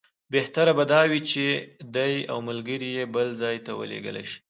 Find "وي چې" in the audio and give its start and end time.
1.09-1.43